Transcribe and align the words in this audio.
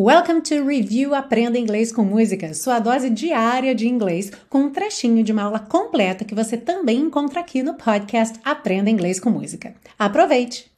Welcome 0.00 0.42
to 0.42 0.64
Review 0.64 1.12
Aprenda 1.12 1.58
Inglês 1.58 1.90
com 1.90 2.04
Música, 2.04 2.54
sua 2.54 2.78
dose 2.78 3.10
diária 3.10 3.74
de 3.74 3.88
inglês, 3.88 4.30
com 4.48 4.60
um 4.60 4.70
trechinho 4.70 5.24
de 5.24 5.32
uma 5.32 5.42
aula 5.42 5.58
completa 5.58 6.24
que 6.24 6.36
você 6.36 6.56
também 6.56 7.00
encontra 7.00 7.40
aqui 7.40 7.64
no 7.64 7.74
podcast 7.74 8.38
Aprenda 8.44 8.88
Inglês 8.88 9.18
com 9.18 9.28
Música. 9.28 9.74
Aproveite! 9.98 10.70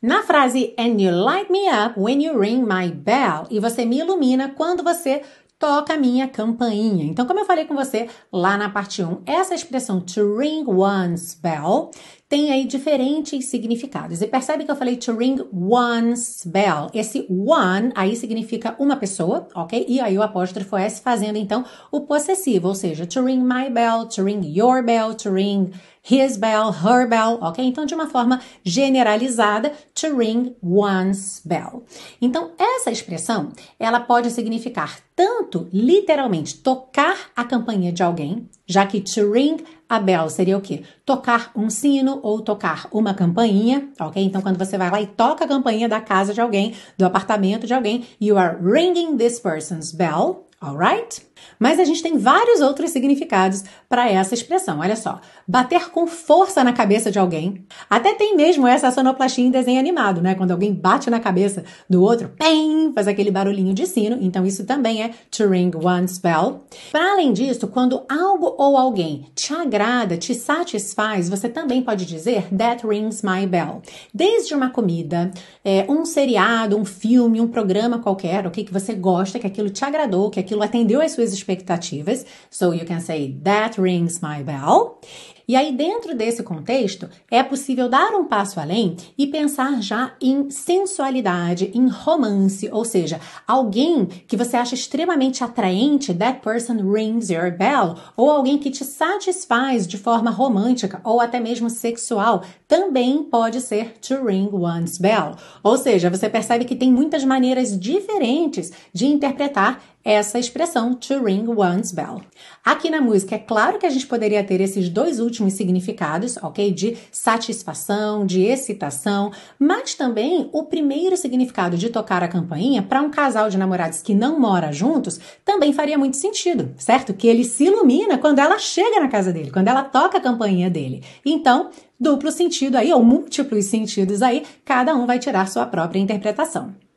Na 0.00 0.22
frase 0.22 0.76
And 0.78 1.00
you 1.00 1.10
light 1.10 1.50
me 1.50 1.66
up 1.68 1.98
when 1.98 2.24
you 2.24 2.38
ring 2.38 2.62
my 2.62 2.88
bell, 2.88 3.48
e 3.50 3.58
você 3.58 3.84
me 3.84 3.98
ilumina 3.98 4.50
quando 4.50 4.84
você 4.84 5.22
toca 5.58 5.94
a 5.94 5.98
minha 5.98 6.28
campainha. 6.28 7.04
Então, 7.04 7.26
como 7.26 7.40
eu 7.40 7.44
falei 7.44 7.64
com 7.64 7.74
você 7.74 8.08
lá 8.32 8.56
na 8.56 8.70
parte 8.70 9.02
1, 9.02 9.22
essa 9.26 9.56
expressão 9.56 10.00
to 10.00 10.36
ring 10.36 10.64
one's 10.68 11.34
bell 11.34 11.90
tem 12.28 12.52
aí 12.52 12.66
diferentes 12.66 13.46
significados. 13.46 14.20
E 14.20 14.26
percebe 14.26 14.64
que 14.64 14.70
eu 14.70 14.76
falei 14.76 14.96
to 14.96 15.16
ring 15.16 15.40
one's 15.50 16.42
bell. 16.44 16.90
Esse 16.92 17.26
one 17.30 17.90
aí 17.94 18.14
significa 18.14 18.76
uma 18.78 18.96
pessoa, 18.96 19.48
ok? 19.54 19.86
E 19.88 19.98
aí 19.98 20.18
o 20.18 20.22
apóstrofo 20.22 20.76
S 20.76 21.00
fazendo 21.00 21.36
então 21.36 21.64
o 21.90 22.02
possessivo, 22.02 22.68
ou 22.68 22.74
seja, 22.74 23.06
to 23.06 23.24
ring 23.24 23.40
my 23.40 23.70
bell, 23.70 24.06
to 24.06 24.22
ring 24.22 24.42
your 24.44 24.82
bell, 24.82 25.14
to 25.14 25.30
ring 25.30 25.72
his 26.08 26.36
bell, 26.36 26.70
her 26.70 27.06
bell, 27.08 27.38
ok? 27.40 27.64
Então, 27.64 27.84
de 27.84 27.94
uma 27.94 28.08
forma 28.08 28.40
generalizada, 28.64 29.72
to 29.94 30.16
ring 30.16 30.56
one's 30.62 31.42
bell. 31.44 31.84
Então, 32.20 32.52
essa 32.58 32.90
expressão, 32.90 33.52
ela 33.78 34.00
pode 34.00 34.30
significar 34.30 35.00
tanto 35.14 35.68
literalmente 35.72 36.56
tocar 36.58 37.30
a 37.36 37.44
campainha 37.44 37.92
de 37.92 38.02
alguém, 38.02 38.48
já 38.66 38.86
que 38.86 39.00
to 39.00 39.30
ring 39.32 39.58
a 39.88 39.98
bell 39.98 40.28
seria 40.28 40.56
o 40.56 40.60
quê? 40.60 40.82
Tocar 41.04 41.50
um 41.56 41.70
sino 41.70 42.20
ou 42.22 42.40
tocar 42.40 42.88
uma 42.92 43.14
campainha, 43.14 43.88
ok? 43.98 44.22
Então, 44.22 44.42
quando 44.42 44.58
você 44.58 44.76
vai 44.76 44.90
lá 44.90 45.00
e 45.00 45.06
toca 45.06 45.44
a 45.44 45.48
campainha 45.48 45.88
da 45.88 46.00
casa 46.00 46.34
de 46.34 46.40
alguém, 46.40 46.74
do 46.96 47.06
apartamento 47.06 47.66
de 47.66 47.72
alguém, 47.72 48.04
you 48.20 48.36
are 48.36 48.58
ringing 48.62 49.16
this 49.16 49.40
person's 49.40 49.92
bell, 49.92 50.46
alright? 50.60 51.27
Mas 51.58 51.80
a 51.80 51.84
gente 51.84 52.02
tem 52.02 52.16
vários 52.16 52.60
outros 52.60 52.90
significados 52.90 53.64
para 53.88 54.10
essa 54.10 54.34
expressão. 54.34 54.80
Olha 54.80 54.96
só, 54.96 55.20
bater 55.46 55.90
com 55.90 56.06
força 56.06 56.62
na 56.62 56.72
cabeça 56.72 57.10
de 57.10 57.18
alguém. 57.18 57.64
Até 57.88 58.14
tem 58.14 58.36
mesmo 58.36 58.66
essa 58.66 58.90
sonoplastia 58.90 59.44
em 59.44 59.50
desenho 59.50 59.80
animado, 59.80 60.20
né? 60.20 60.34
Quando 60.34 60.52
alguém 60.52 60.72
bate 60.72 61.10
na 61.10 61.20
cabeça 61.20 61.64
do 61.88 62.02
outro, 62.02 62.30
pem, 62.38 62.92
faz 62.94 63.08
aquele 63.08 63.30
barulhinho 63.30 63.74
de 63.74 63.86
sino. 63.86 64.18
Então 64.20 64.46
isso 64.46 64.64
também 64.64 65.02
é 65.02 65.10
to 65.30 65.48
ring 65.48 65.70
one's 65.74 66.18
bell. 66.18 66.60
Para 66.92 67.12
além 67.12 67.32
disso, 67.32 67.66
quando 67.68 68.02
algo 68.08 68.54
ou 68.58 68.76
alguém 68.76 69.26
te 69.34 69.52
agrada, 69.52 70.16
te 70.16 70.34
satisfaz, 70.34 71.28
você 71.28 71.48
também 71.48 71.82
pode 71.82 72.04
dizer 72.04 72.46
that 72.56 72.86
rings 72.86 73.22
my 73.22 73.46
bell. 73.46 73.82
Desde 74.12 74.54
uma 74.54 74.70
comida, 74.70 75.30
é, 75.64 75.86
um 75.88 76.04
seriado, 76.04 76.76
um 76.76 76.84
filme, 76.84 77.40
um 77.40 77.48
programa 77.48 77.98
qualquer, 77.98 78.44
o 78.44 78.48
okay, 78.48 78.64
que 78.64 78.72
você 78.72 78.94
gosta, 78.94 79.38
que 79.38 79.46
aquilo 79.46 79.70
te 79.70 79.84
agradou, 79.84 80.30
que 80.30 80.40
aquilo 80.40 80.62
atendeu 80.62 81.00
às 81.00 81.12
suas 81.12 81.27
suas 81.28 81.42
expectativas. 81.42 82.24
So 82.50 82.72
you 82.72 82.84
can 82.84 83.00
say 83.00 83.36
that 83.42 83.78
rings 83.78 84.20
my 84.22 84.42
bell. 84.42 85.00
E 85.48 85.56
aí, 85.56 85.72
dentro 85.72 86.14
desse 86.14 86.42
contexto, 86.42 87.08
é 87.30 87.42
possível 87.42 87.88
dar 87.88 88.10
um 88.14 88.24
passo 88.24 88.60
além 88.60 88.98
e 89.16 89.26
pensar 89.26 89.80
já 89.80 90.12
em 90.20 90.50
sensualidade, 90.50 91.70
em 91.74 91.88
romance, 91.88 92.68
ou 92.70 92.84
seja, 92.84 93.18
alguém 93.46 94.04
que 94.04 94.36
você 94.36 94.58
acha 94.58 94.74
extremamente 94.74 95.42
atraente, 95.42 96.12
that 96.12 96.40
person 96.42 96.92
rings 96.92 97.30
your 97.30 97.50
bell, 97.50 97.94
ou 98.14 98.30
alguém 98.30 98.58
que 98.58 98.70
te 98.70 98.84
satisfaz 98.84 99.86
de 99.86 99.96
forma 99.96 100.30
romântica 100.30 101.00
ou 101.02 101.18
até 101.18 101.40
mesmo 101.40 101.70
sexual, 101.70 102.44
também 102.66 103.22
pode 103.22 103.62
ser 103.62 103.94
to 104.06 104.22
ring 104.26 104.50
one's 104.52 104.98
bell. 104.98 105.34
Ou 105.62 105.78
seja, 105.78 106.10
você 106.10 106.28
percebe 106.28 106.66
que 106.66 106.76
tem 106.76 106.92
muitas 106.92 107.24
maneiras 107.24 107.80
diferentes 107.80 108.70
de 108.92 109.06
interpretar 109.06 109.80
essa 110.04 110.38
expressão 110.38 110.94
to 110.94 111.22
ring 111.22 111.46
one's 111.48 111.92
bell. 111.92 112.22
Aqui 112.64 112.88
na 112.88 113.00
música, 113.00 113.34
é 113.34 113.38
claro 113.38 113.78
que 113.78 113.84
a 113.84 113.90
gente 113.90 114.06
poderia 114.06 114.42
ter 114.42 114.58
esses 114.60 114.88
dois 114.88 115.20
últimos 115.20 115.37
significados, 115.52 116.36
ok? 116.38 116.72
De 116.72 116.96
satisfação, 117.12 118.26
de 118.26 118.42
excitação, 118.42 119.30
mas 119.58 119.94
também 119.94 120.48
o 120.52 120.64
primeiro 120.64 121.16
significado 121.16 121.76
de 121.76 121.88
tocar 121.90 122.22
a 122.22 122.28
campainha 122.28 122.82
para 122.82 123.00
um 123.00 123.10
casal 123.10 123.48
de 123.48 123.58
namorados 123.58 124.02
que 124.02 124.14
não 124.14 124.40
mora 124.40 124.72
juntos 124.72 125.20
também 125.44 125.72
faria 125.72 125.98
muito 125.98 126.16
sentido, 126.16 126.74
certo? 126.76 127.14
Que 127.14 127.28
ele 127.28 127.44
se 127.44 127.64
ilumina 127.64 128.18
quando 128.18 128.38
ela 128.38 128.58
chega 128.58 129.00
na 129.00 129.08
casa 129.08 129.32
dele, 129.32 129.50
quando 129.50 129.68
ela 129.68 129.84
toca 129.84 130.18
a 130.18 130.20
campainha 130.20 130.68
dele. 130.68 131.02
Então, 131.24 131.70
duplo 132.00 132.32
sentido 132.32 132.76
aí, 132.76 132.92
ou 132.92 133.04
múltiplos 133.04 133.66
sentidos 133.66 134.22
aí, 134.22 134.44
cada 134.64 134.94
um 134.94 135.06
vai 135.06 135.18
tirar 135.18 135.48
sua 135.48 135.66
própria 135.66 136.00
interpretação. 136.00 136.87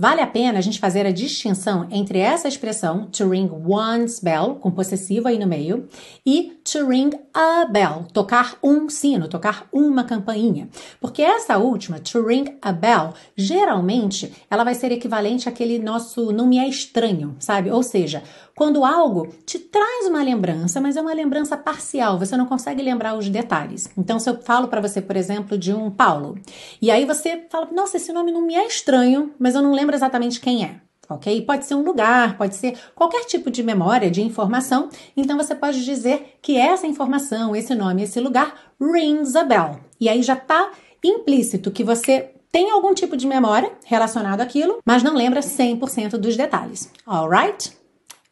Vale 0.00 0.20
a 0.20 0.28
pena 0.28 0.60
a 0.60 0.62
gente 0.62 0.78
fazer 0.78 1.04
a 1.06 1.10
distinção 1.10 1.88
entre 1.90 2.20
essa 2.20 2.46
expressão 2.46 3.06
to 3.06 3.28
ring 3.28 3.50
one's 3.66 4.20
bell, 4.20 4.54
com 4.54 4.70
possessivo 4.70 5.26
aí 5.26 5.36
no 5.36 5.46
meio, 5.46 5.88
e 6.24 6.52
to 6.62 6.86
ring 6.86 7.10
a 7.34 7.64
bell, 7.64 8.06
tocar 8.12 8.56
um 8.62 8.88
sino, 8.88 9.26
tocar 9.26 9.66
uma 9.72 10.04
campainha. 10.04 10.68
Porque 11.00 11.20
essa 11.20 11.58
última, 11.58 11.98
to 11.98 12.24
ring 12.24 12.44
a 12.62 12.70
bell, 12.70 13.12
geralmente 13.36 14.32
ela 14.48 14.62
vai 14.62 14.76
ser 14.76 14.92
equivalente 14.92 15.48
àquele 15.48 15.80
nosso 15.80 16.30
não 16.30 16.46
me 16.46 16.58
é 16.58 16.68
estranho, 16.68 17.34
sabe? 17.40 17.68
Ou 17.68 17.82
seja, 17.82 18.22
quando 18.58 18.84
algo 18.84 19.28
te 19.46 19.56
traz 19.56 20.08
uma 20.08 20.20
lembrança, 20.20 20.80
mas 20.80 20.96
é 20.96 21.00
uma 21.00 21.14
lembrança 21.14 21.56
parcial, 21.56 22.18
você 22.18 22.36
não 22.36 22.44
consegue 22.44 22.82
lembrar 22.82 23.16
os 23.16 23.28
detalhes. 23.28 23.88
Então, 23.96 24.18
se 24.18 24.28
eu 24.28 24.42
falo 24.42 24.66
para 24.66 24.80
você, 24.80 25.00
por 25.00 25.14
exemplo, 25.14 25.56
de 25.56 25.72
um 25.72 25.88
Paulo, 25.88 26.36
e 26.82 26.90
aí 26.90 27.04
você 27.04 27.46
fala, 27.48 27.68
nossa, 27.70 27.98
esse 27.98 28.12
nome 28.12 28.32
não 28.32 28.42
me 28.42 28.56
é 28.56 28.66
estranho, 28.66 29.32
mas 29.38 29.54
eu 29.54 29.62
não 29.62 29.72
lembro 29.72 29.94
exatamente 29.94 30.40
quem 30.40 30.64
é. 30.64 30.80
Ok? 31.08 31.40
Pode 31.42 31.66
ser 31.66 31.76
um 31.76 31.84
lugar, 31.84 32.36
pode 32.36 32.56
ser 32.56 32.76
qualquer 32.96 33.26
tipo 33.26 33.48
de 33.48 33.62
memória, 33.62 34.10
de 34.10 34.22
informação. 34.22 34.88
Então 35.16 35.36
você 35.36 35.54
pode 35.54 35.84
dizer 35.84 36.36
que 36.42 36.56
essa 36.56 36.86
informação, 36.86 37.54
esse 37.54 37.76
nome, 37.76 38.02
esse 38.02 38.18
lugar 38.18 38.72
rings 38.80 39.36
a 39.36 39.44
bell. 39.44 39.78
E 40.00 40.08
aí 40.08 40.20
já 40.20 40.34
está 40.34 40.72
implícito 41.02 41.70
que 41.70 41.84
você 41.84 42.32
tem 42.50 42.72
algum 42.72 42.92
tipo 42.92 43.16
de 43.16 43.26
memória 43.26 43.70
relacionado 43.84 44.40
àquilo, 44.40 44.80
mas 44.84 45.04
não 45.04 45.14
lembra 45.14 45.40
100% 45.40 46.16
dos 46.16 46.36
detalhes. 46.36 46.90
Alright? 47.06 47.78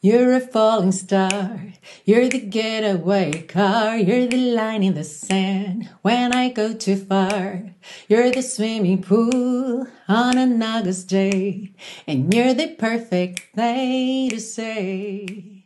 You're 0.07 0.35
a 0.35 0.41
falling 0.41 0.93
star. 0.93 1.73
You're 2.05 2.29
the 2.29 2.39
getaway 2.39 3.43
car. 3.43 3.97
You're 3.97 4.29
the 4.29 4.37
line 4.37 4.85
in 4.85 4.95
the 4.95 5.03
sand 5.03 5.91
when 6.03 6.33
I 6.33 6.51
go 6.51 6.75
too 6.75 6.95
far. 6.95 7.75
You're 8.09 8.31
the 8.31 8.43
swimming 8.43 9.03
pool 9.03 9.89
on 10.07 10.39
an 10.39 10.63
August 10.63 11.09
day. 11.09 11.75
And 12.07 12.33
you're 12.33 12.55
the 12.55 12.77
perfect 12.79 13.53
thing 13.57 14.31
to 14.31 14.39
say. 14.39 15.66